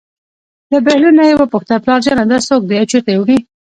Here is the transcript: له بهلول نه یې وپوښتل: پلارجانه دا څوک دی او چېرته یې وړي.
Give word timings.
له 0.71 0.77
بهلول 0.85 1.13
نه 1.19 1.23
یې 1.29 1.35
وپوښتل: 1.37 1.77
پلارجانه 1.83 2.23
دا 2.31 2.37
څوک 2.49 2.61
دی 2.65 2.75
او 2.79 2.89
چېرته 2.91 3.09
یې 3.11 3.17
وړي. 3.21 3.37